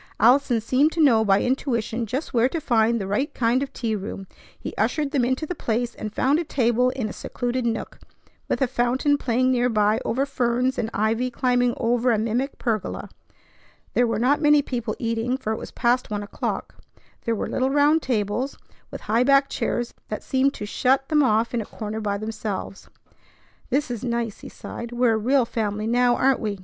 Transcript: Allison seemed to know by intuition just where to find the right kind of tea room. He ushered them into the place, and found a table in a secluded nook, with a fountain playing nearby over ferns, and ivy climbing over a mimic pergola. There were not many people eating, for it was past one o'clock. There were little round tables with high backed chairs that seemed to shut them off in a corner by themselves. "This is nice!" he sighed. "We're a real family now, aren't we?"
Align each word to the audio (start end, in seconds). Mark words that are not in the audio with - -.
Allison 0.19 0.59
seemed 0.61 0.91
to 0.93 0.99
know 0.99 1.23
by 1.23 1.43
intuition 1.43 2.07
just 2.07 2.33
where 2.33 2.49
to 2.49 2.59
find 2.59 2.99
the 2.99 3.05
right 3.05 3.31
kind 3.35 3.61
of 3.61 3.71
tea 3.71 3.95
room. 3.95 4.25
He 4.59 4.73
ushered 4.75 5.11
them 5.11 5.23
into 5.23 5.45
the 5.45 5.53
place, 5.53 5.93
and 5.93 6.11
found 6.11 6.39
a 6.39 6.43
table 6.43 6.89
in 6.89 7.07
a 7.07 7.13
secluded 7.13 7.67
nook, 7.67 7.99
with 8.49 8.63
a 8.63 8.67
fountain 8.67 9.15
playing 9.19 9.51
nearby 9.51 9.99
over 10.03 10.25
ferns, 10.25 10.79
and 10.79 10.89
ivy 10.91 11.29
climbing 11.29 11.75
over 11.77 12.09
a 12.11 12.17
mimic 12.17 12.57
pergola. 12.57 13.09
There 13.93 14.07
were 14.07 14.17
not 14.17 14.41
many 14.41 14.63
people 14.63 14.95
eating, 14.97 15.37
for 15.37 15.53
it 15.53 15.59
was 15.59 15.69
past 15.69 16.09
one 16.09 16.23
o'clock. 16.23 16.73
There 17.25 17.35
were 17.35 17.47
little 17.47 17.69
round 17.69 18.01
tables 18.01 18.57
with 18.89 19.01
high 19.01 19.23
backed 19.23 19.51
chairs 19.51 19.93
that 20.07 20.23
seemed 20.23 20.55
to 20.55 20.65
shut 20.65 21.09
them 21.09 21.21
off 21.21 21.53
in 21.53 21.61
a 21.61 21.65
corner 21.65 21.99
by 22.01 22.17
themselves. 22.17 22.89
"This 23.69 23.91
is 23.91 24.03
nice!" 24.03 24.39
he 24.39 24.49
sighed. 24.49 24.91
"We're 24.91 25.13
a 25.13 25.17
real 25.17 25.45
family 25.45 25.85
now, 25.85 26.15
aren't 26.15 26.39
we?" 26.39 26.59